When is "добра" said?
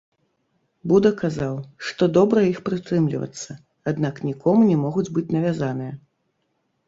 2.17-2.45